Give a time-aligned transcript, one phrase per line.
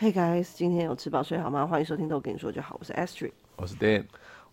[0.00, 1.66] Hey guys，今天有吃饱睡好吗？
[1.66, 2.74] 欢迎收听，都跟你说就好。
[2.80, 4.06] 我是 Astrid，我是 Dan。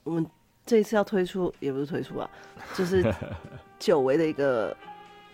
[0.03, 0.27] 我们
[0.65, 2.29] 这一次要推出，也不是推出啊，
[2.75, 3.01] 就是
[3.79, 4.75] 久违的一个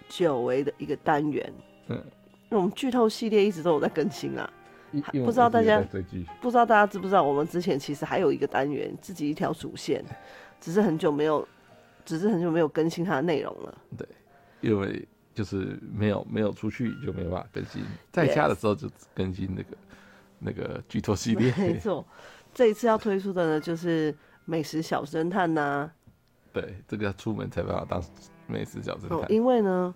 [0.07, 1.51] 久违的一个单元。
[1.87, 1.99] 嗯，
[2.47, 4.47] 那我们剧透系列一直都有在更新啊。
[5.25, 5.81] 不知道大家
[6.39, 10.05] 不知道大家知不知道，我们之前其实还有一个单元，自己一条主线，
[10.61, 11.47] 只是很久没有，
[12.05, 13.75] 只是很久没有更新它的内容了。
[13.97, 14.07] 对，
[14.61, 19.75] 因为就是没有没有出去就没办法更新，在家的时候就更新那个。
[20.43, 22.05] 那个剧透系列， 没错，
[22.53, 24.15] 这一次要推出的呢，就是
[24.45, 25.93] 美食小侦探呐、啊。
[26.51, 28.03] 对，这个要出门才办法当
[28.45, 29.17] 美食小侦探。
[29.17, 29.93] 哦，因为呢，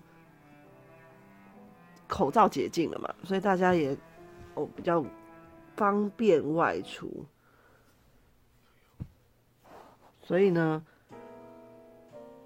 [2.07, 3.95] 口罩解禁了嘛，所以大家也
[4.55, 5.05] 哦比较
[5.75, 7.25] 方便外出。
[10.23, 10.83] 所以呢，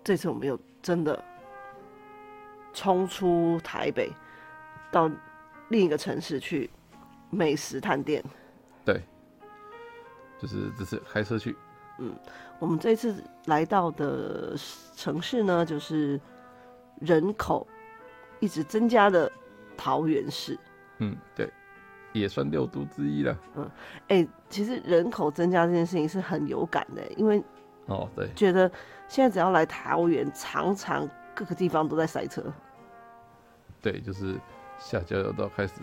[0.03, 1.23] 这次我们又真的
[2.73, 4.11] 冲出台北，
[4.91, 5.09] 到
[5.69, 6.69] 另一个城市去。
[7.31, 8.21] 美食探店，
[8.85, 9.01] 对，
[10.37, 11.55] 就是这次开车去。
[11.97, 12.13] 嗯，
[12.59, 14.55] 我们这次来到的
[14.95, 16.19] 城市呢，就是
[16.99, 17.65] 人口
[18.39, 19.31] 一直增加的
[19.77, 20.59] 桃园市。
[20.97, 21.49] 嗯，对，
[22.11, 23.37] 也算六都之一了。
[23.55, 23.71] 嗯，
[24.09, 27.41] 哎、欸，其实人口增加这件事情是很有感的，因为
[27.85, 28.69] 哦，对，觉得
[29.07, 32.43] 现在只要来桃园，常常各个地方都在塞车。
[33.81, 34.39] 对，就是
[34.77, 35.75] 下交流道开始，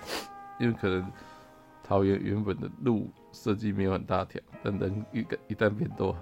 [0.58, 1.11] 因为可能。
[1.89, 6.14] 桃园原本的路设计没有很大条，但人一个一旦变多，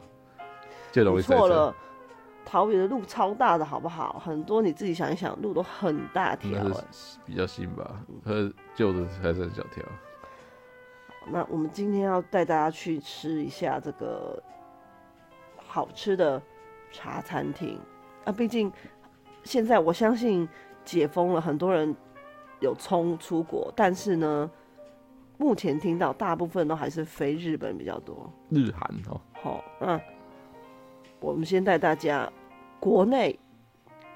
[0.92, 1.38] 就容易塞车。
[1.40, 1.74] 错了，
[2.44, 4.22] 桃园的路超大的，好不好？
[4.24, 6.62] 很多你自己想一想，路都很大条。
[7.24, 9.82] 比较新吧，和旧的还是很小条。
[11.32, 14.40] 那我们今天要带大家去吃一下这个
[15.56, 16.40] 好吃的
[16.92, 17.76] 茶餐厅
[18.24, 18.30] 啊！
[18.30, 18.72] 毕竟
[19.42, 20.48] 现在我相信
[20.84, 21.92] 解封了，很多人
[22.60, 24.48] 有冲出国，但是呢。
[25.38, 29.20] 目前听到大部分都还是飞日本比较多，日韩哦。
[29.42, 30.00] 好，那
[31.20, 32.30] 我们先带大家
[32.80, 33.38] 国内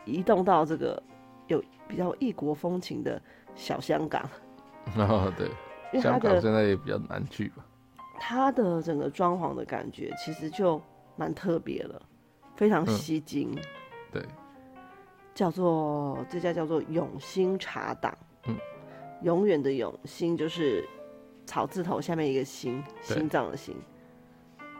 [0.06, 1.00] 移动到这个
[1.46, 3.20] 有比较异国风情的
[3.54, 4.28] 小香港。
[4.96, 7.66] 哦，对，香港现在也比较难去吧。
[8.18, 10.80] 它的整个装潢的感觉其实就
[11.16, 12.00] 蛮特别的，
[12.56, 13.50] 非常吸睛。
[13.54, 13.62] 嗯。
[14.12, 14.24] 对，
[15.34, 18.16] 叫做这家叫做永兴茶档。
[18.46, 18.56] 嗯，
[19.22, 20.82] 永远的永兴就是。
[21.50, 23.74] 草字头下面一个心，心脏的心。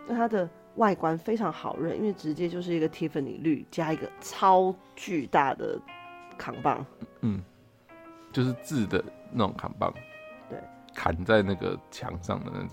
[0.07, 5.77] 那它的外观非常好认，因为直接就是一个 Tiffany 绿加一个超巨大的
[6.39, 6.87] 扛棒，
[7.23, 7.43] 嗯，
[8.31, 9.93] 就是字的那种扛棒，
[10.49, 10.63] 对，
[10.95, 12.69] 砍在那个墙上的那种。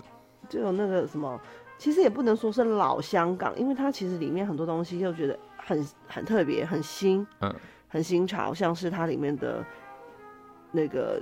[0.48, 1.40] 就有那个什么，
[1.76, 7.52] 其实也不能说是老香港，因为它其实里面很多东西又觉得很很特别、很新，嗯，
[7.88, 9.64] 很新潮，像是它里面的
[10.70, 11.20] 那个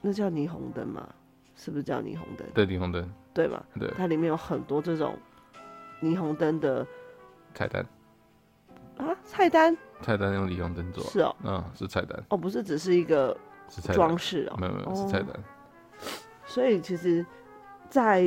[0.00, 1.06] 那叫霓虹灯嘛。
[1.56, 2.46] 是不是叫霓虹灯？
[2.54, 3.62] 对，霓虹灯，对嘛？
[3.78, 5.16] 对，它里面有很多这种
[6.02, 6.86] 霓虹灯的。
[7.54, 7.86] 菜单
[8.96, 13.36] 啊，菜单，菜单用霓虹灯做，是哦，嗯，是菜单哦，不是只是一个
[13.92, 15.28] 装饰哦，没有没有是菜单，
[16.44, 17.24] 所以其实
[17.88, 18.22] 在，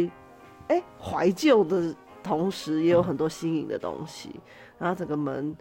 [0.67, 1.93] 在哎怀旧的
[2.23, 4.41] 同时，也有很多新颖的东西，嗯、
[4.79, 5.53] 然后整个门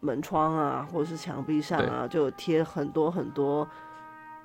[0.00, 3.66] 门窗啊，或者是墙壁上啊，就贴很多很多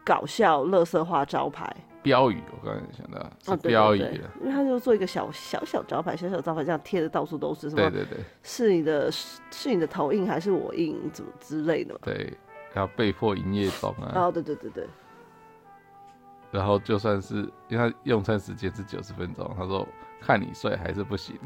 [0.03, 1.75] 搞笑、垃圾话招牌。
[2.03, 3.99] 标语，我刚才想到是标语，
[4.39, 7.91] 因为他就做一个小小小招牌，小小招牌这样贴的到处都是，什么？
[7.91, 11.99] 对对对，是你的，是你的头印还是我印，怎么之类的嘛？
[12.03, 12.33] 对，
[12.73, 14.13] 要被迫营业中啊。
[14.15, 14.87] 哦，对对对对。
[16.49, 19.87] 然后就算是因为他用餐时间是九十分钟，他说
[20.19, 21.37] 看你帅还是不行。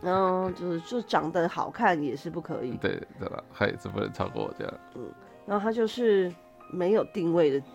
[0.00, 2.78] 然 后就是就长得好看也是不可以。
[2.78, 3.44] 对，对吧？
[3.52, 4.74] 他也是不能超过我这样。
[4.94, 5.12] 嗯，
[5.44, 6.32] 然后他就是
[6.70, 7.66] 没有定位的，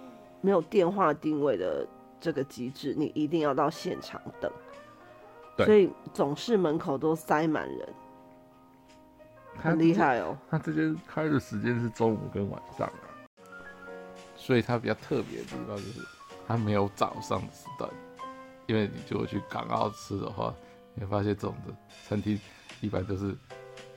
[0.42, 1.88] 没有电话定位的。
[2.22, 4.52] 这个机制，你一定要到现场等，
[5.66, 7.94] 所以总是门口都塞满人，
[9.56, 10.38] 很厉害哦。
[10.50, 13.08] 他这边开的时间是中午跟晚上啊，
[14.36, 16.02] 所以它比较特别的地方就是
[16.46, 17.90] 它没有早上的时段，
[18.68, 20.54] 因为你如果去港澳吃的话，
[20.96, 21.74] 你会发现这种的
[22.06, 22.38] 餐厅
[22.82, 23.34] 一般都是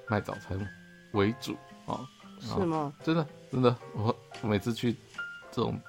[0.06, 0.64] 卖早餐
[1.14, 1.56] 为主
[1.86, 2.08] 啊。
[2.38, 2.92] 是吗？
[3.02, 4.14] 真的真的，我
[4.48, 4.92] 每次去
[5.50, 5.80] 这种。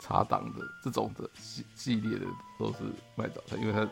[0.00, 2.24] 茶档的这种的系系列的
[2.56, 2.84] 都是
[3.16, 3.88] 卖早餐，因为它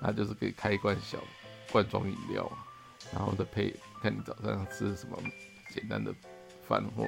[0.00, 1.18] 它就是可以开一罐小
[1.72, 2.48] 罐装饮料，
[3.12, 5.18] 然后再配看你早上吃什么
[5.74, 6.14] 简单的
[6.68, 7.04] 饭或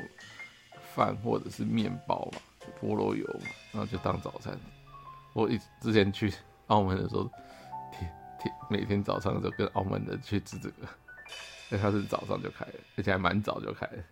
[0.92, 2.40] 饭或者是面包嘛，
[2.80, 4.58] 菠萝油嘛，然后就当早餐。
[5.34, 6.34] 我一之前去
[6.66, 7.30] 澳门的时候，
[7.92, 10.88] 天天每天早上都跟澳门人去吃这个，
[11.70, 14.02] 因为它是早上就开了，而且还蛮早就开了，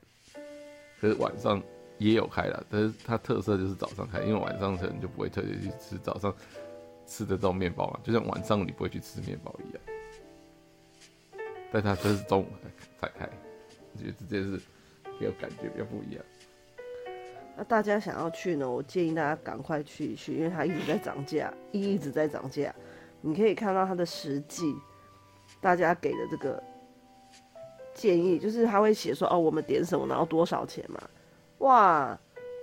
[1.00, 1.60] 可是晚上。
[2.00, 6.34] 也有开了，但是它特色就是早上开，因为晚上可能就不会特别去吃早上
[7.06, 9.80] 吃的这种面包嘛，就像晚上你不会去吃面包一样。
[11.70, 12.46] 但它这是中午
[12.98, 13.28] 才开，
[13.92, 14.58] 我觉得这件事
[15.18, 16.24] 比较感觉比较不一样。
[17.54, 18.68] 那大家想要去呢？
[18.68, 22.74] 我建议大家赶快去一去，因为它一直在涨价，一直在涨价。
[23.20, 24.74] 你可以看到它的实际，
[25.60, 26.62] 大家给的这个
[27.92, 30.98] 建议，就是他会写说哦，我们点什么，然后多少钱嘛？
[31.60, 32.18] 哇，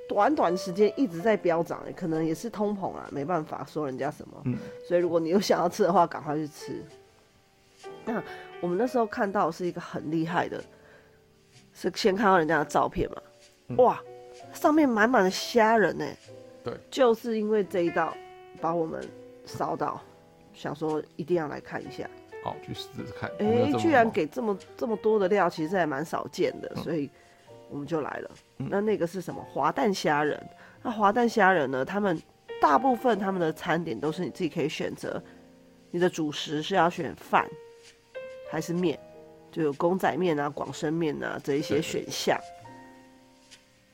[0.08, 4.40] 短短时间一直在飙涨，可能也是通膨啊，没办法说人家什么。
[4.46, 4.56] 嗯。
[4.88, 6.84] 所以如果你有想要吃的话，赶快去吃。
[8.06, 8.22] 那
[8.62, 10.64] 我们那时候看到是一个很厉害的，
[11.74, 13.22] 是先看到人家的照片嘛？
[13.70, 14.00] 嗯、哇！
[14.54, 16.06] 上面满满的虾仁呢，
[16.64, 18.16] 对，就是因为这一道
[18.62, 19.04] 把我们
[19.46, 20.00] 烧到，
[20.54, 22.08] 想说一定要来看一下，
[22.44, 23.30] 好去试试看。
[23.40, 27.10] 哎、欸，居然给这么这么多的料，其实还蛮少见的，嗯、所以
[27.70, 28.32] 我们就来了。
[28.60, 29.44] 嗯、那那个是什么？
[29.44, 30.42] 滑蛋虾仁。
[30.82, 31.84] 那滑蛋虾仁呢？
[31.84, 32.20] 他们
[32.62, 35.22] 大部分他们的餐点都是你自己可以选择，
[35.92, 37.46] 你的主食是要选饭
[38.50, 38.98] 还是面，
[39.52, 42.40] 就有公仔面啊、广生面啊这一些选项。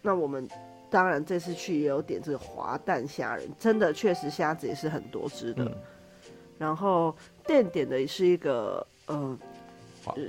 [0.01, 0.47] 那我们
[0.89, 5.63] 当然这次去也有点这个滑蛋虾仁，真的确实虾子也是很多只的。
[5.63, 5.75] 嗯、
[6.57, 7.15] 然后
[7.47, 9.39] 店点的是一个嗯、呃，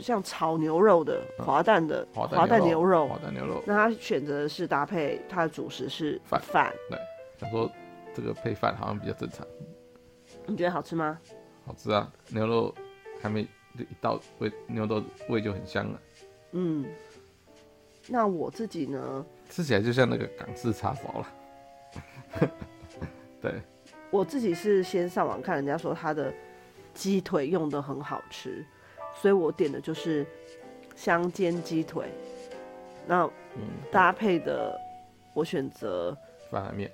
[0.00, 3.62] 像炒牛肉的滑蛋的滑蛋牛肉，滑蛋牛肉。
[3.67, 6.73] 那他选择的是搭配他的主食是饭饭。
[6.88, 6.99] 对，
[7.38, 7.71] 想说
[8.15, 9.47] 这个配饭好像比较正常。
[10.47, 11.19] 你觉得好吃吗？
[11.67, 12.75] 好吃啊，牛肉
[13.21, 13.41] 还没
[13.79, 16.00] 一到味，牛肉味就很香了。
[16.53, 16.87] 嗯，
[18.09, 19.25] 那我自己呢？
[19.49, 21.29] 吃起来就像那个港式叉烧了，
[23.41, 23.55] 对。
[24.11, 26.32] 我自己是先上网看人家说他的
[26.93, 28.65] 鸡腿用的很好吃，
[29.14, 30.26] 所以我点的就是
[30.94, 32.06] 香煎鸡腿。
[33.06, 33.28] 那
[33.90, 34.78] 搭配的
[35.34, 36.16] 我选择
[36.50, 36.90] 饭和面、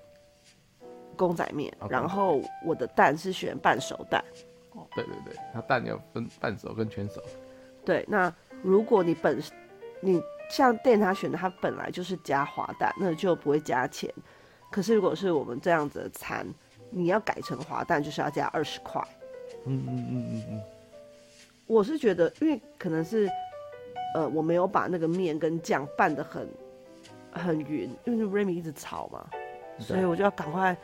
[1.16, 4.24] 公仔面，然后我的蛋是选半熟蛋。
[4.72, 7.22] 哦，对对对，它蛋要分半熟跟全熟。
[7.84, 8.32] 对，那
[8.62, 9.42] 如果你本
[10.00, 10.20] 你。
[10.52, 14.12] 像店他选的，他本来就是加滑蛋，那就不会加钱。
[14.68, 16.44] 可是如果是我们这样子的餐，
[16.90, 19.00] 你要改成滑蛋，就是要加二十块。
[19.66, 20.62] 嗯嗯嗯嗯嗯。
[21.70, 23.30] 我是觉得，因为可能是，
[24.16, 26.48] 呃，我没有把那个面跟酱拌得很
[27.30, 29.24] 很匀，因为 Remy 一直炒嘛，
[29.78, 30.76] 所以我就要赶快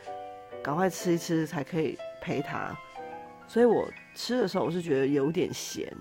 [0.63, 2.73] 赶快吃一吃才可以陪他。
[3.47, 3.85] 所以我
[4.15, 5.91] 吃的时候，我是觉得有点咸。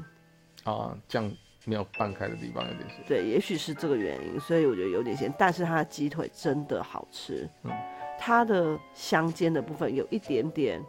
[0.63, 1.31] 啊，酱。
[1.69, 5.35] 没有拌开的地方有点咸，对，也许是这个原因，所以我觉得有点咸。
[5.37, 7.73] 但是它的鸡腿真的好吃，嗯，
[8.17, 10.81] 它的香煎的部分有一点点，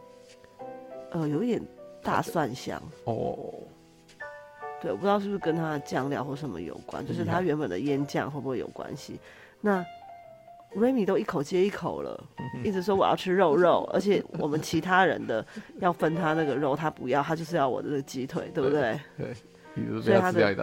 [1.10, 1.60] 呃，有一点
[2.00, 3.36] 大蒜香哦。
[4.80, 9.14] 对，我不知道是不是跟它的酱料或什么有关，就是它原本的腌酱会不会有关系？
[9.14, 9.84] 嗯、
[10.74, 12.22] 那 Remy 都一口接一口了，
[12.62, 15.44] 一直说我要吃肉肉，而且我们其他人的
[15.80, 19.00] 要分他那个肉，他不要，他就是要我的这个鸡腿，对不对？
[19.16, 19.34] 对。
[19.74, 20.56] 对所以他的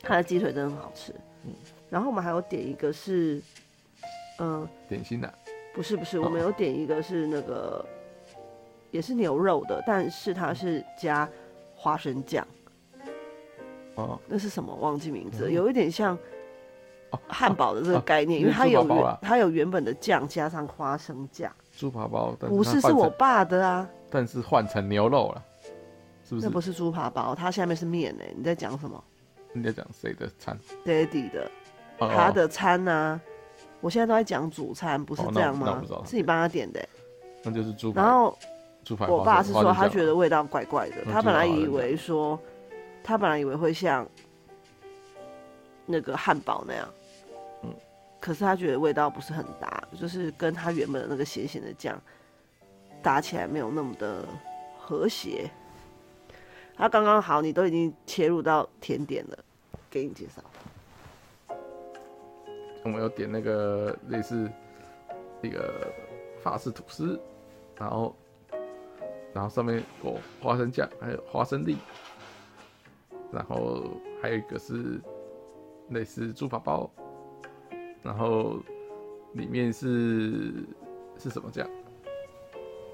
[0.00, 1.12] 他的鸡腿真的很好吃，
[1.44, 1.52] 嗯，
[1.90, 3.42] 然后我们还有点一个是，
[4.38, 5.30] 嗯、呃，点心的，
[5.74, 7.84] 不是不是，我们有点一个是那个，
[8.90, 11.28] 也是牛肉的，但是它是加
[11.76, 12.46] 花生酱，
[13.94, 14.74] 哦，那是什么？
[14.76, 16.18] 忘记名字，有一点像
[17.28, 25.44] 汉堡的这个概念，因为它有它有原本的酱加上花生酱，猪扒包，不是是我爸的啊，但是换成牛肉了。
[26.40, 28.24] 那不是猪扒包，它下面是面呢。
[28.34, 29.02] 你在讲什么？
[29.52, 31.50] 你在讲谁的餐？Daddy 的，
[31.98, 33.20] 他的餐呢？
[33.82, 35.82] 我现在都在讲主餐，不是这样吗？
[36.06, 36.80] 是你帮他点的。
[37.42, 37.92] 那就是猪。
[37.94, 38.34] 然后
[39.08, 42.40] 我爸是说他觉得味道怪怪的，他本来以为说，
[43.02, 44.06] 他本来以为会像
[45.86, 46.88] 那个汉堡那样，
[47.62, 47.74] 嗯，
[48.20, 52.00] 可是他觉得味道不是很搭，就是跟他原本的那个咸咸的酱
[53.02, 54.24] 搭起来没有那么的
[54.78, 55.50] 和谐。
[56.76, 59.38] 他刚刚好，你都已经切入到甜点了，
[59.90, 60.42] 给你介绍。
[62.82, 64.50] 我们有点那个类似
[65.42, 65.92] 一个
[66.42, 67.20] 法式吐司，
[67.76, 68.16] 然后
[69.32, 71.76] 然后上面裹花生酱，还有花生粒，
[73.32, 73.84] 然后
[74.20, 75.00] 还有一个是
[75.88, 76.90] 类似猪扒包，
[78.02, 78.58] 然后
[79.32, 80.52] 里面是
[81.18, 81.68] 是什么酱？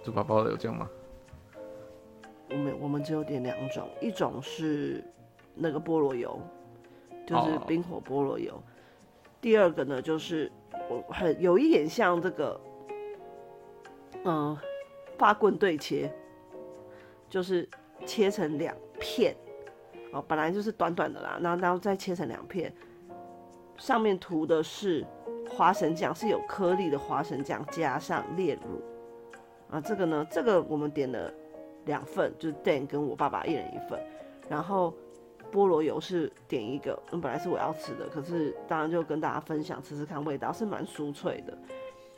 [0.02, 0.88] 猪扒包有酱吗？
[2.50, 5.04] 我们我们只有点两种，一种是
[5.54, 6.40] 那个菠萝油，
[7.26, 8.52] 就是冰火菠萝油。
[8.52, 8.62] Oh.
[9.40, 10.50] 第二个呢，就是
[10.88, 12.60] 我很有一点像这个，
[14.24, 14.56] 嗯，
[15.18, 16.10] 发棍对切，
[17.28, 17.68] 就是
[18.06, 19.36] 切成两片，
[20.12, 22.72] 哦，本来就是短短的啦，然后然后再切成两片，
[23.76, 25.06] 上面涂的是
[25.48, 28.82] 花生酱，是有颗粒的花生酱，加上炼乳。
[29.70, 31.32] 啊，这个呢，这个我们点了
[31.84, 34.00] 两份，就是 Dan 跟我爸爸一人一份，
[34.48, 34.94] 然后
[35.52, 41.56] 菠萝油是点一个，嗯，本来是我要吃的，可是当然就跟大家分享吃吃看味道，是蛮酥脆的。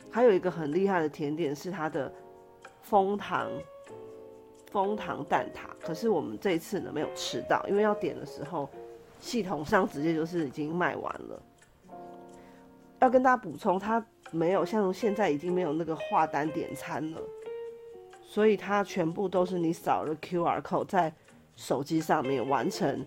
[0.09, 2.11] 还有一个很厉害的甜点是它的
[2.81, 3.49] 蜂糖
[4.71, 8.67] 枫糖蛋挞，可是我们这次呢没有吃到，因为要点的时候
[9.19, 11.41] 系统上直接就是已经卖完了。
[12.99, 17.21] 要跟大家补充，它没有像现在已经没有那个画单点餐了。
[18.23, 21.11] 所以它全部都是你扫了 QR code 在
[21.57, 23.05] 手机上面完成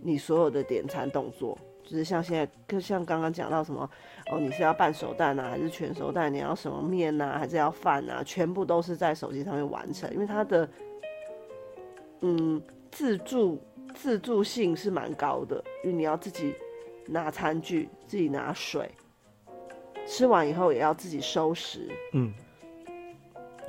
[0.00, 3.88] 你所有的点餐动作，就是像现在，就像刚刚讲到什么
[4.30, 6.32] 哦，你是要半熟蛋啊，还是全熟蛋？
[6.32, 8.22] 你要什么面啊，还是要饭啊？
[8.24, 10.66] 全部都是在手机上面完成，因为它的
[12.22, 12.60] 嗯
[12.90, 13.62] 自助
[13.94, 16.54] 自助性是蛮高的，因为你要自己
[17.06, 18.90] 拿餐具，自己拿水，
[20.06, 22.32] 吃完以后也要自己收拾，嗯。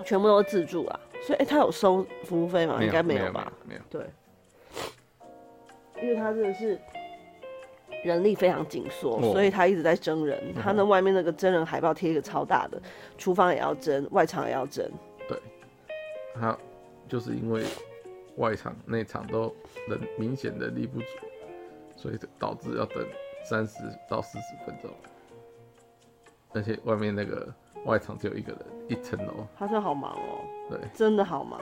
[0.03, 2.83] 全部都是自助啊，所以哎、欸，他有收服务费吗？
[2.83, 3.53] 应该没有吧？
[3.63, 3.81] 没有。
[3.91, 4.05] 对，
[6.01, 6.77] 因为他真的是
[8.03, 10.41] 人力非常紧缩，哦、所以他一直在征人。
[10.47, 12.81] 嗯、他那外面那个真人海报贴一个超大的，
[13.19, 14.83] 厨房也要征，外场也要征。
[15.27, 15.37] 对，
[16.33, 16.57] 他
[17.07, 17.63] 就是因为
[18.37, 19.53] 外场内场都
[19.87, 21.05] 人明显的力不足，
[21.95, 23.05] 所以导致要等
[23.43, 24.89] 三十到四十分钟，
[26.53, 27.53] 而且外面那个。
[27.85, 29.45] 外场只有一个人，一层楼。
[29.59, 31.59] 他说好忙哦、喔，对，真的好忙，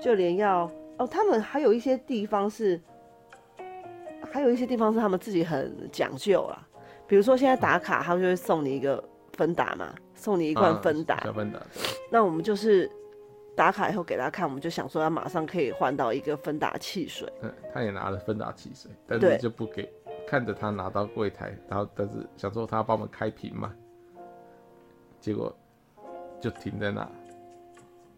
[0.00, 2.80] 就连要哦，他们还有一些地方是，
[4.28, 6.66] 还有一些地方是他们自己很讲究啦。
[7.06, 9.00] 比如说现在打卡，他们就会送你一个
[9.34, 11.20] 芬达嘛，送你一罐芬达。
[11.22, 11.60] 小芬达。
[12.10, 12.90] 那我们就是
[13.60, 17.30] 打卡以后给他看，我们就想说他马上可以换到一个芬达汽水。
[17.42, 19.86] 嗯，他也拿了芬达汽水，但是就不给，
[20.26, 23.70] 看着他拿到柜台，然后但是想说他要帮我们开瓶嘛。
[25.20, 25.54] 结果
[26.40, 27.06] 就停在那，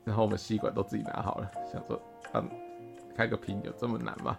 [0.04, 2.00] 然后我们吸管都自己拿好了，想说
[2.34, 2.48] 嗯，
[3.16, 4.38] 开个瓶有这么难吗？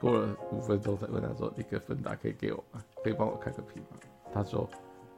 [0.00, 2.82] 过了五分钟才问他说：“一个芬达可以给我吗？
[3.04, 3.98] 可以帮我开个瓶吗？”
[4.32, 4.66] 他说：“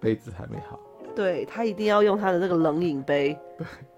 [0.00, 0.80] 杯子还没好。”
[1.14, 3.66] 对，他一定要用他的那个冷饮杯，对，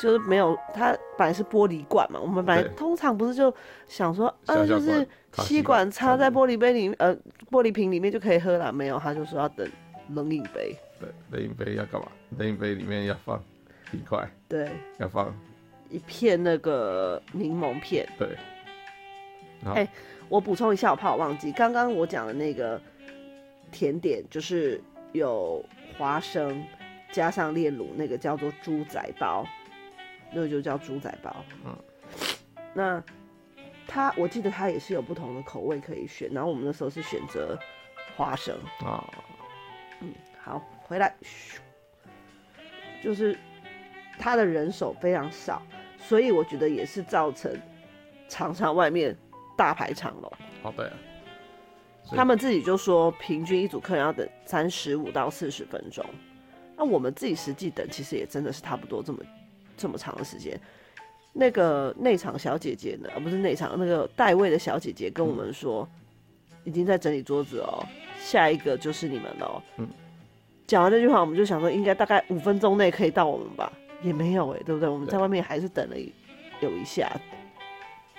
[0.00, 3.54] 就是没有，它本来是玻璃罐嘛，我们本来通常不是就
[3.86, 7.14] 想说啊，就是吸管插在玻璃杯里面，呃，
[7.50, 9.70] 玻璃瓶里面就可以喝了，没有，他就说要等
[10.14, 10.74] 冷饮杯。
[10.98, 12.08] 对，冷饮杯要干嘛？
[12.38, 13.42] 冷饮杯里面要放
[13.90, 15.34] 冰块，对，要放
[15.88, 18.08] 一片那个柠檬片。
[18.18, 18.36] 对。
[19.66, 19.88] 哎、欸，
[20.30, 22.80] 我补充一下，我怕我忘记，刚刚我讲的那个
[23.70, 24.80] 甜点就是
[25.12, 25.62] 有
[25.98, 26.64] 花生
[27.12, 29.46] 加上炼乳，那个叫做猪仔包，
[30.32, 31.34] 那个就叫猪仔包。
[31.64, 31.76] 嗯。
[32.74, 33.02] 那
[33.86, 37.58] 它，我记得它也是有不同的口味可以选，然后我们那时候是选择
[38.16, 39.04] 花生啊。
[40.00, 40.62] 嗯，好。
[40.90, 41.14] 回来，
[43.00, 43.38] 就是
[44.18, 45.62] 他的人手非常少，
[45.96, 47.56] 所以我觉得也是造成
[48.28, 49.16] 常常外面
[49.56, 50.32] 大排长龙。
[50.64, 50.92] 哦，对啊，
[52.08, 56.04] 他们自己就说平均一组客人要等三十五到四十分钟，
[56.76, 59.22] 那我们自己实际等其实也真的是差不多这么
[59.80, 60.60] 这么长的时间。
[61.32, 67.86] 那个内场小姐姐呢，而不是内场那个代位的小姐姐跟我们说，嗯、已经在整理桌子哦，
[68.18, 69.62] 下一个就是你们喽。
[69.78, 69.88] 嗯。
[70.66, 73.72] 讲完这句话，我们就想说，应该大概五分钟内可以到我们吧，
[74.02, 74.88] 也没有哎、欸，对不对？
[74.88, 75.96] 我们在外面还是等了
[76.60, 77.10] 有一下，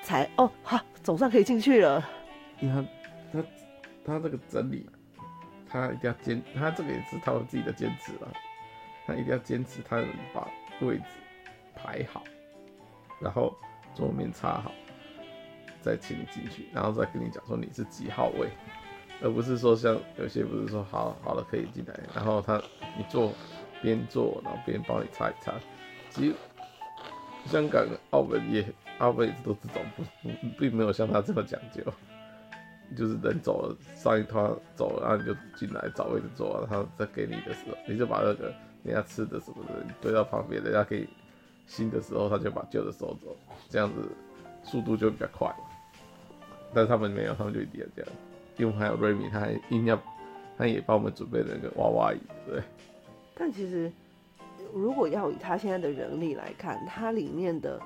[0.04, 2.06] 才哦，好，总算可以进去了。
[2.60, 2.86] 因为
[3.32, 3.46] 他他
[4.06, 4.86] 他这个整理，
[5.70, 8.34] 他一定要坚，他这个也是他们自己的坚持了，
[9.06, 10.46] 他一定要坚持，他能把
[10.82, 11.04] 位置
[11.76, 12.24] 排好，
[13.20, 13.56] 然后
[13.96, 14.72] 桌面插好，
[15.82, 18.50] 再请你进去，然后再跟你讲说你是几号位。
[19.24, 22.60] 而不是说像有些不是说好好了可以进来，然后他
[22.98, 23.32] 你坐
[23.80, 25.54] 边坐，然后边帮你擦一擦。
[26.10, 26.36] 其实
[27.46, 28.66] 香港、澳门也
[28.98, 31.84] 澳门也是都这种，不并没有像他这么讲究，
[32.98, 38.52] 就是人走了上一团走，然后你就进来找位置坐，然后再给你的时候，你就把那个
[38.84, 41.08] 人家吃的什么的堆到旁边，人家可以
[41.72, 43.34] 新的时候他就把旧的收走，
[43.70, 44.10] 这样子
[44.62, 45.50] 速度就比较快。
[46.74, 48.12] 但是他们没有，他们就一定要这样。
[48.58, 49.98] 因为还有瑞米，他还硬要，
[50.58, 52.62] 他也帮我们准备了那个娃娃椅，对。
[53.34, 53.90] 但其实，
[54.74, 57.80] 如果要以他现在的人力来看，它里面的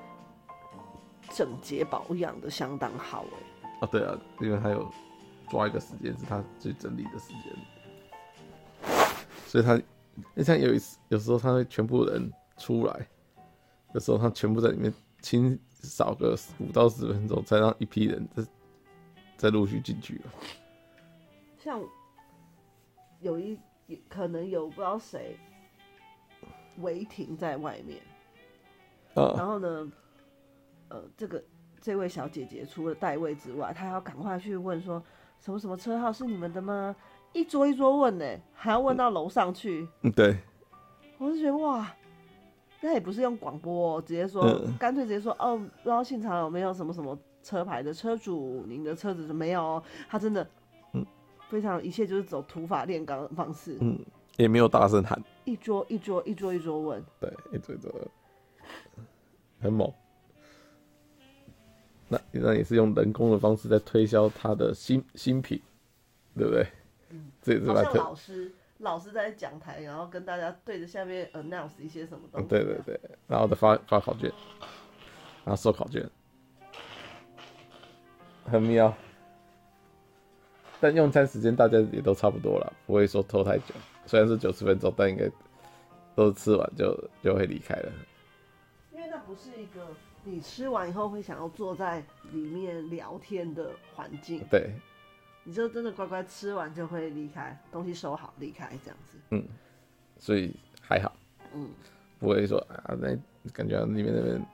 [1.30, 3.70] 整洁保养的相当好哎。
[3.82, 4.92] 哦，对啊，因为他有
[5.48, 7.54] 抓一个时间是他最整理的时间，
[9.46, 9.80] 所以他，
[10.34, 13.08] 你像有一次，有时候他会全部人出来，
[13.96, 18.44] 有时候他全部在里面清扫个五到十分钟，才让一批人再
[19.38, 20.24] 再陆续进去了。
[21.58, 21.82] 像
[23.22, 23.58] 有一
[24.10, 25.40] 可能有不知道谁
[26.80, 28.02] 违停在外面。
[29.14, 29.90] 啊、然后呢，
[30.90, 31.42] 呃，这个
[31.80, 35.02] 这位小姐姐除了代位之外，她还要赶快去问说，
[35.40, 36.94] 什么什么车号是你们的吗？
[37.32, 39.88] 一桌一桌问呢，还要问到楼上去。
[40.02, 40.38] 嗯，对。
[41.18, 41.96] 我就觉得哇，
[42.86, 44.44] 那也不是用广播、喔，直接说，
[44.78, 49.84] 干、嗯、脆直接说哦，不知道现场有没有什么什么车牌的车主，您的车子没有、喔？
[50.08, 50.48] 他真的，
[50.94, 51.04] 嗯，
[51.50, 53.98] 非常一切就是走土法炼钢的方式，嗯，
[54.38, 57.92] 也没有大声喊，一桌一桌一桌一桌问，对，一桌一桌，
[59.60, 59.92] 很猛。
[62.08, 65.60] 那那也是用人工的方式在推销他的新新品，
[66.38, 66.68] 对不对？
[67.10, 68.54] 嗯，这也是好像老师。
[68.80, 72.48] 老师在讲台，然后跟大家对着下面 announce 一些什么东西。
[72.48, 74.30] 对对对，然后再发发考卷，
[75.46, 76.06] 然后收考卷，
[78.44, 78.94] 很妙。
[80.82, 83.74] 但用餐时间大家也都差不多了，不会说拖太久。
[84.06, 85.32] 虽然是九十分钟，但应该
[86.14, 87.92] 都吃完就就会离开了。
[88.92, 89.88] 因为那不是一个
[90.26, 92.04] 你吃完以后会想要坐在
[92.34, 94.44] 里面聊天的环境。
[94.52, 94.70] 对。
[95.48, 99.18] 你就真的乖乖吃完就会离开，东西收好离开这样子。
[99.30, 99.44] 嗯，
[100.18, 101.16] 所以还好。
[101.54, 101.70] 嗯，
[102.20, 103.16] 不会说啊，那
[103.54, 104.46] 感觉里面那边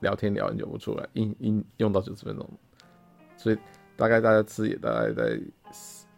[0.00, 2.50] 聊天聊很久不出来，应应用到九十分钟，
[3.36, 3.58] 所以
[3.96, 5.40] 大概大家吃也大概在，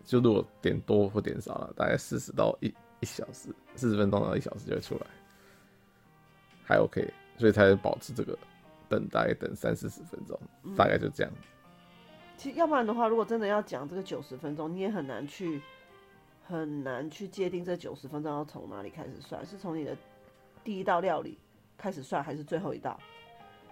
[0.06, 5.06] 就如果点多或点少了，大概四十到一一小时，四十分钟到一小时就会出来，
[6.64, 8.38] 还 OK，所以才能保持这个
[8.88, 11.32] 等待等三四十分钟，嗯，大概就这样。
[12.42, 15.62] 其实要不然的话，如果真的要讲这个九十分钟，你也很难去
[16.44, 19.96] 很难去界定这九十分钟要从哪里开始算，是从你的
[20.64, 21.38] 第一道料理
[21.78, 22.98] 开始算，还是最后一道？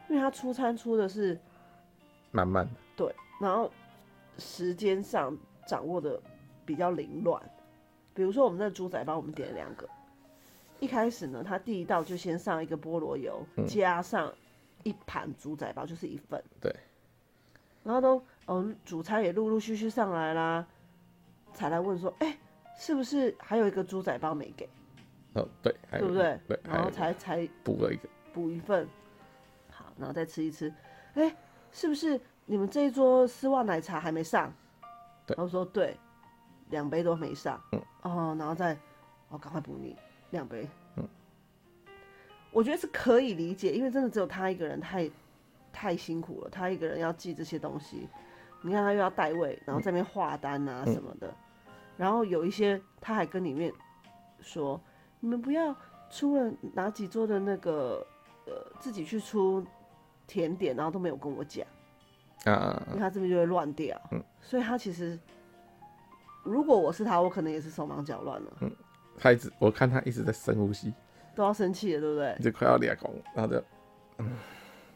[0.08, 1.36] 因为他出餐出的是
[2.30, 3.68] 慢慢的，对，然后
[4.38, 5.36] 时间上
[5.66, 6.22] 掌握的
[6.64, 7.42] 比较凌乱。
[8.14, 9.88] 比如说我们那猪仔包，我们点了两个，
[10.78, 14.32] 一开始呢，他第一道就先上一个菠萝油，嗯、加上
[14.84, 16.73] 一盘猪仔包，就是一份，对，
[17.82, 18.23] 然后都。
[18.47, 20.66] 哦，主餐也陆陆续续上来啦，
[21.52, 22.38] 才来问说，哎、欸，
[22.76, 24.69] 是不是还有一个猪仔包没给？
[25.34, 26.36] 哦，对，对不对？
[26.49, 28.88] 对，然后才才补了一个，补一份。
[29.71, 30.69] 好，然后再吃一吃，
[31.14, 31.36] 哎、欸，
[31.71, 34.52] 是不是你们这一桌丝袜奶茶还没上？
[35.25, 35.97] 对，然后说对，
[36.71, 37.62] 两杯都没上。
[37.71, 38.76] 嗯，哦，然后再，
[39.28, 39.97] 我、哦、赶快补你
[40.30, 40.69] 两杯。
[40.97, 41.08] 嗯，
[42.50, 45.08] 我觉得是可以理解，因为真的只有他一个人太
[45.80, 48.06] 太辛苦了，他一个人要记这些东西。
[48.60, 53.73] 你看他又要代位，然后在那边画单啊什么的，嗯，然后有一些他还跟里面
[54.43, 54.78] 说，
[55.21, 55.75] 你们不要
[56.10, 58.06] 出了哪几桌的那个
[58.45, 59.64] 呃自己去出
[60.26, 61.66] 甜点，然后都没有跟我讲。
[62.45, 65.19] 啊，因为他这边就会乱掉，嗯，所以他其实
[66.45, 68.71] 如果我是他，我可能也是手忙脚乱了，嗯，
[69.16, 70.93] 他一直我看他一直在深呼吸，
[71.34, 72.36] 都要生气了，对不对？
[72.43, 73.64] 就快要裂口，然后就
[74.19, 74.36] 嗯，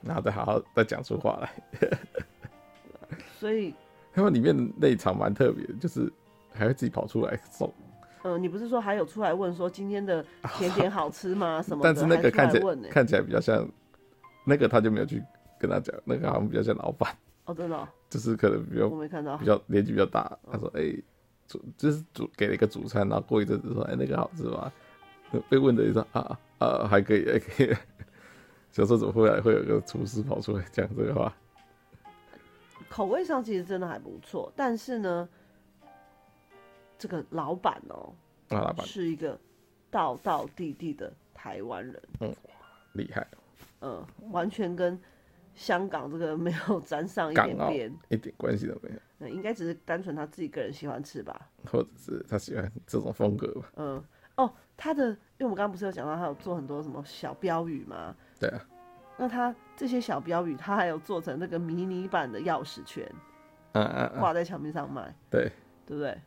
[0.05, 1.51] 然后再好好再讲出话来。
[3.39, 3.75] 所以
[4.13, 6.11] 他们里面那一场蛮特别的，就是
[6.53, 7.73] 还会自己跑出来送。
[8.23, 10.25] 嗯、呃，你不是说还有出来问说今天的
[10.57, 11.61] 甜点好吃吗？
[11.67, 11.81] 什么？
[11.85, 13.69] 但是那个看起来、欸、看起来比较像
[14.45, 15.23] 那个，他就没有去
[15.59, 15.95] 跟他讲。
[16.05, 17.15] 那个好像比较像老板
[17.45, 20.39] 哦，真的、哦，就是可能比较我没看到，比较年纪比较大。
[20.51, 21.05] 他说：“哎、欸，
[21.47, 24.73] 主就是主给了一个主餐，然后过一阵子说：哎、欸，那个好吃吗？”
[25.51, 27.77] 被问的就说：“啊啊，还可以，还可以。”
[28.75, 31.33] 小时候怎么会来会有个厨师跑出来讲这个话？
[32.89, 35.29] 口味上其实真的还不错，但是呢，
[36.99, 38.13] 这个老板哦、
[38.49, 38.85] 喔，老板。
[38.85, 39.39] 是一个
[39.93, 42.35] 道道地地的台湾人，嗯，
[42.95, 43.25] 厉害，
[43.81, 45.01] 嗯，完全跟
[45.55, 58.17] 香港这个没有沾上一点边，一点关系都没有，嗯，应该只是单纯他自己个人喜欢吃吧，或者是他喜欢这种风格吧，嗯，哦，他的，因为我们刚刚不是有讲到他有做很多什么小标语吗？
[58.49, 58.65] 对啊。
[59.17, 63.09] 那他这些小标语，他还有做成那个迷你版的钥匙圈，
[63.73, 65.51] 嗯嗯，挂在墙壁上卖，对，
[65.87, 66.21] 对不对？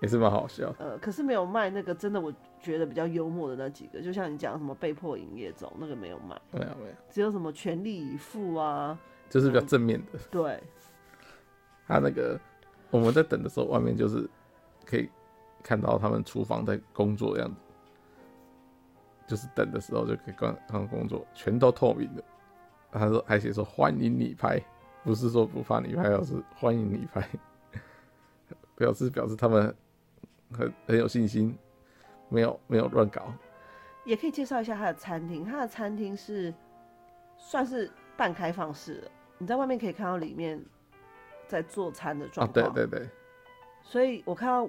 [0.00, 0.74] 也是蛮好笑。
[0.78, 8.98] 呃，可是没有卖那个真的，我觉得比较幽默的那几个，就像你讲什么被迫营业中那个没有卖，没有没有，只有什么全力以赴啊，
[9.28, 10.06] 就是比较正面的。
[10.14, 10.62] 嗯、对，
[11.86, 12.38] 他那个
[12.90, 14.28] 我们在等的时候，外面就是
[14.86, 15.08] 可以
[15.62, 17.60] 看到他们厨房在工作的样子。
[19.26, 22.22] 就是等的时候就可以看看工作，全都透明的。
[22.92, 24.60] 他说还写说欢迎你拍，
[25.02, 27.26] 不是说不怕你拍，而是欢迎你拍，
[28.76, 29.74] 表示表示他们
[30.52, 31.56] 很很有信心，
[32.28, 33.32] 没有没有乱搞。
[34.04, 36.52] 也可以介绍一下他的餐厅，他的餐厅是
[37.36, 40.62] 算是半开放式的，你在外面可以看到里面
[41.48, 42.66] 在做餐的状况。
[42.66, 43.08] 啊，对对对。
[43.82, 44.68] 所以我看到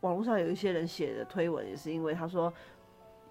[0.00, 2.52] 网络上有一些人写的推文，也是因为他说。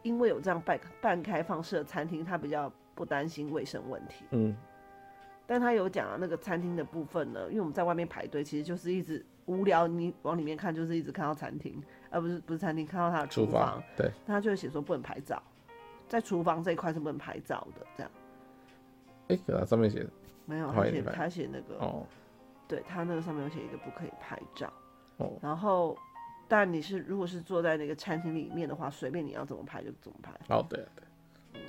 [0.03, 4.25] 因为有这样半半开放式的餐厅，他比较不担心卫生问题。
[4.31, 4.55] 嗯，
[5.45, 13.83] 但他有讲啊，那个餐厅的部分呢，因为我们在外面排队，其实就是一直无聊，你往里面看就是一直看到餐厅，而不是不是餐厅，看到他的厨房，房。
[13.95, 15.41] 对，他就会写说不能拍照，
[16.07, 18.11] 在厨房这一块是不能拍照的，这样。
[19.27, 20.05] 哎、欸，可他上面写
[20.45, 22.05] 没有，他写他写那个哦，
[22.67, 24.71] 对他那个上面有写一个不可以拍照
[25.17, 25.97] 哦，然后。
[26.51, 30.33] 但你是如果是坐在那个餐厅里面的话，随便你要怎么拍就怎么拍。
[30.53, 31.05] 哦，对对，
[31.53, 31.61] 嗯，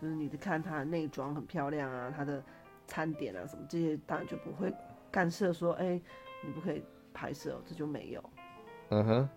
[0.00, 2.42] 就是你的看它的内装很漂亮啊，它的
[2.86, 4.72] 餐点啊什么这些，当然就不会
[5.10, 6.02] 干涉说，哎、欸，
[6.42, 6.82] 你不可以
[7.12, 8.24] 拍摄，这就没有。
[8.88, 9.28] 嗯哼，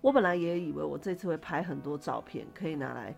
[0.00, 3.14] 我本来也以为我这次会拍很多照片，可以拿来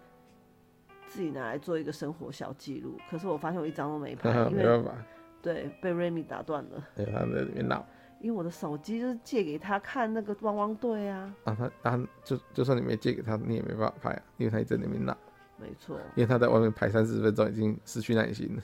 [1.07, 4.94] 自己拿来做一个生活小记录，可是我发现我一张都没拍， 因为没办法，
[5.40, 6.87] 对，被 Remy 打断了。
[6.94, 7.87] 对，他在里面闹。
[8.25, 15.15] 因为我的手机就是借给他看那个汪汪队啊，啊，他他就就算你没借给他，你也没办法拍啊，因为他一直在里面闹。
[15.59, 18.63] 没错，因为他在外面排三十分钟，已经失去耐心了。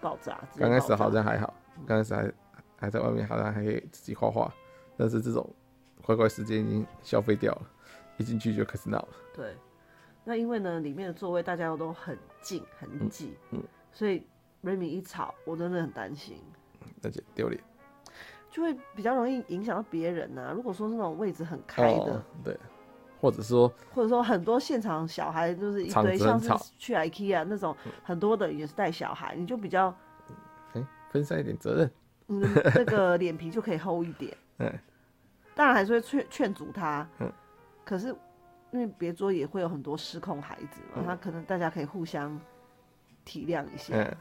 [0.00, 0.40] 爆炸！
[0.56, 1.52] 刚开始好像还好，
[1.84, 2.32] 刚开始还
[2.78, 4.54] 还在外面，好像还可以自己画画，
[4.96, 5.52] 但是这种
[6.04, 7.62] 乖乖时间已经消费掉了，
[8.18, 9.08] 一进去就开始闹了。
[9.34, 9.56] 对，
[10.22, 14.24] 那因为呢，里面的座位大家都很近很挤，嗯，嗯，所以
[14.62, 16.36] Remy 一吵，我真的很担心，
[17.02, 17.60] 而且丢脸。
[18.52, 20.52] 就会比较容易影响到别人呐、啊。
[20.54, 22.56] 如果说是那种位置很开的，哦、对，
[23.18, 29.92] 或者说，或者说很多现场小孩就是一堆，像是去 IKEA 那种很多的也是带小孩，你就比较，
[30.74, 31.90] 哎，分散一点责任，
[32.28, 32.42] 嗯，
[32.74, 34.36] 那个脸皮就可以厚一点。
[34.58, 34.70] 嗯，
[35.56, 37.08] 当然还是会劝劝阻他。
[37.20, 37.32] 嗯，
[37.86, 38.14] 可是
[38.70, 42.38] 因为别桌也会有很多失控孩子嘛，他可能大家可以互相
[43.24, 43.94] 体谅一下。
[43.96, 44.16] 嗯，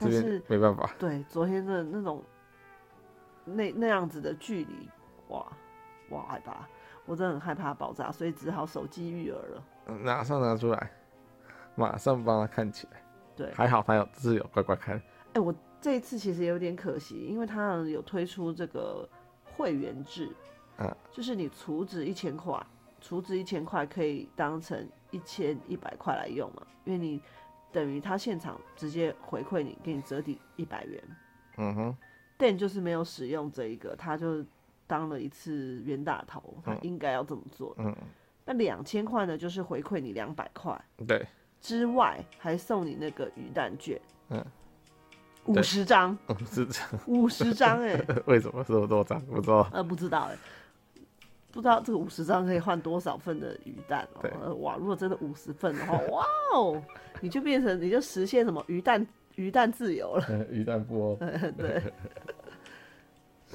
[0.00, 0.90] 但是没办法。
[0.98, 2.20] 对，昨天的那种。
[3.44, 4.88] 那那样子的距离，
[5.28, 5.46] 哇，
[6.10, 6.66] 哇害怕，
[7.04, 9.64] 我真的很害怕爆炸，所以只好手机育儿了。
[10.02, 10.90] 马上拿出来，
[11.74, 13.02] 马上帮他看起来。
[13.36, 14.96] 对，还好他有自有乖乖看。
[14.96, 15.02] 哎、
[15.34, 19.08] 欸，我这一次其实有点可惜，因为他有推出这个
[19.56, 20.30] 会员制，
[20.76, 22.58] 啊，就是你储值一千块，
[23.00, 27.20] 储值一千块可以当成一千一百块来用嘛，因为你
[27.72, 31.02] 等于他现场直接回馈你，给你折抵一百元。
[31.58, 31.96] 嗯哼。
[32.44, 34.44] 但就是没有使用这一个，他就
[34.86, 37.74] 当了一次冤大头，他应该要这么做。
[37.78, 37.96] 嗯，
[38.44, 41.26] 那两千块呢，就是回馈你两百块，对，
[41.58, 44.44] 之外还送你那个鱼蛋券，嗯，
[45.46, 49.18] 五十张，五十张，五十张，哎，为什么这么多张？
[49.24, 50.36] 不知道，呃，不知道，哎，
[51.50, 54.30] 不知道这个五十张可以换多少份的鱼蛋哦？
[54.42, 56.82] 呃，哇，如果真的五十份的话，哇哦，
[57.22, 59.06] 你就变成你就实现什么鱼蛋？
[59.36, 61.16] 鱼蛋自由了， 鱼蛋不哦，
[61.58, 61.82] 对，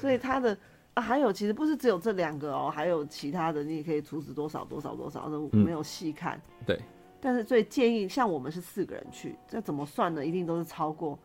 [0.00, 0.56] 所以它的
[0.94, 6.40] 啊，还有其实不是只有这两个哦，还有其他的，你也可以阻止多少多少多少，都没有细看。
[6.60, 6.64] 嗯。
[6.66, 6.80] 对，
[7.20, 10.24] 但是最建议，像我们是四个人去，这怎么算呢？
[10.24, 11.18] 一定都是超过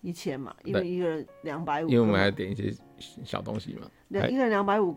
[0.00, 2.74] 一千嘛，因为一个人两百五，因为我们还点一些
[3.24, 4.96] 小东西嘛，两一个人两百五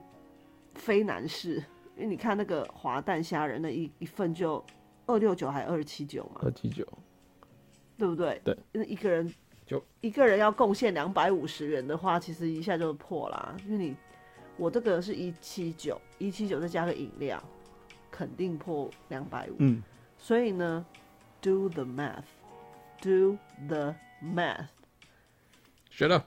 [0.76, 1.64] 非难事，
[1.96, 4.64] 因为你看那个滑蛋虾仁的一一份就
[5.06, 6.88] 二六九还二十七九嘛，二七九。
[7.98, 8.40] 对不对？
[8.46, 9.30] 对，因为一个人
[9.70, 13.56] 就一个人要贡献两百五十元的话，其实一下就破啦。
[13.68, 13.96] 因为你
[14.58, 17.40] 我这个是一七九，一七九再加个饮料，
[18.10, 19.56] 肯定破两百五。
[19.60, 19.80] 嗯，
[20.18, 20.84] 所以呢
[21.40, 24.70] ，do the math，do the math，
[25.92, 26.26] 学了。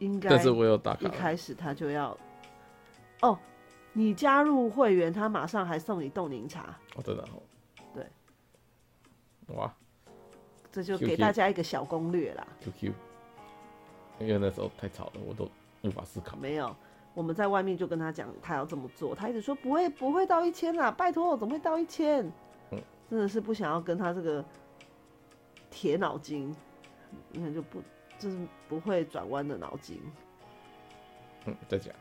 [0.00, 1.08] 应该，但是我有打卡。
[1.08, 2.14] 一开始他就要，
[3.22, 3.38] 哦，
[3.94, 6.78] 你加入会员，他马上还送你冻柠茶。
[6.94, 7.42] 哦，真的哦。
[9.54, 9.74] 哇，
[10.70, 12.46] 这就给大家一个小攻略啦。
[12.60, 12.92] QQ，
[14.18, 15.48] 因为那时候太吵了，我都
[15.82, 16.36] 无法思考。
[16.36, 16.74] 没有，
[17.14, 22.24] 我们在外面就跟他讲，他要这么做，他一直说不会，不会到一千啦，拜托，怎么会到一千？
[22.70, 22.80] 嗯，
[23.10, 24.44] 真的是不想要跟他这个
[25.70, 26.54] 铁脑筋，
[27.30, 27.82] 你看就不
[28.18, 30.00] 就是不会转弯的脑筋。
[31.46, 31.94] 嗯，再讲，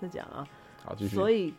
[0.00, 0.46] 再讲啊。
[0.84, 1.16] 好，继续。
[1.16, 1.54] 所以。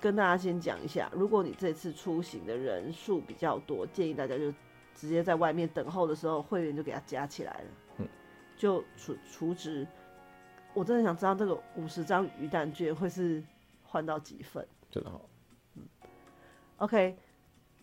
[0.00, 4.54] 跟大家先讲一下，如果你这次出行的人数比较多，建议大家就
[4.98, 7.66] 直接在外面等候的时候，会员就给他加起来了。
[7.98, 8.08] 嗯，
[8.56, 9.86] 就除除值。
[10.74, 13.40] 我真的想知道这个五十张鱼蛋券会是
[13.84, 14.66] 换到几份？
[14.90, 15.20] 真的好。
[15.76, 15.82] 嗯。
[16.78, 17.16] OK，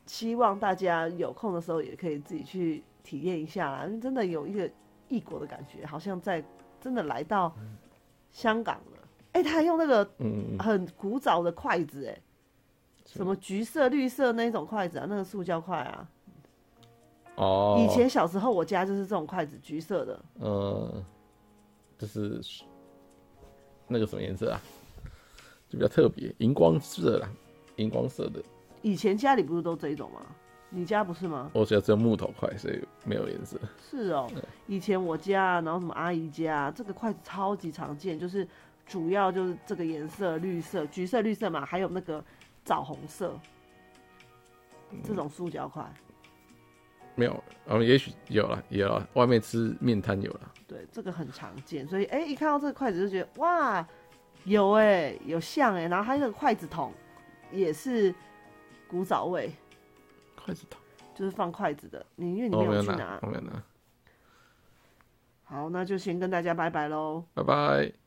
[0.06, 4.70] 希望大家有空的时候也可以自己去体验一下啦，因为真的有一个
[5.08, 6.44] 异国的感觉，好像在
[6.82, 7.56] 真的来到
[8.30, 9.08] 香港了。
[9.32, 10.06] 哎、欸，他还用那个
[10.60, 12.18] 很古早的筷子，哎，
[13.06, 16.10] 什么橘色、绿色那种筷子啊，那个塑胶筷啊。
[17.36, 17.78] 哦。
[17.80, 20.26] 以前小时候我家就是这种筷子，橘色的。
[20.40, 21.04] 呃，
[21.98, 22.42] 就是
[23.88, 24.62] 那个什么颜色啊？
[25.70, 27.30] 就比较特别，荧光色啦。
[27.78, 28.42] 荧光色的。
[28.82, 30.22] 以前家里不是都这一种吗？
[30.70, 31.50] 你家不是吗？
[31.54, 33.58] 我家只有木头筷，所以没有颜色。
[33.90, 34.30] 是哦，
[34.68, 38.46] 以前我家，然后什么阿姨家，这个筷子超级常见，就是
[38.86, 42.24] 主要就是这个颜色，绿色、橘色、绿色嘛，还有那个
[42.64, 43.40] 枣红色，
[45.04, 45.86] 这种塑胶筷。
[47.16, 50.52] 没有，嗯也许有了，有了，外面吃面摊有了。
[50.68, 53.88] 对，这个很常见，所以哎、欸，一看到这个筷子就觉得哇，
[54.44, 56.94] 有哎、欸，有像哎、欸，然后它那个筷子筒
[57.52, 58.14] 也是
[58.88, 59.52] 古早味。
[60.36, 60.80] 筷子筒
[61.16, 63.64] 就是放筷子的，你因为你没有去拿，我没有拿。
[65.44, 68.05] 好，那就先跟大家拜拜喽，拜拜。